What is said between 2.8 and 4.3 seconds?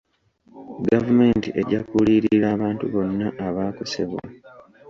bonna abaakosebwa.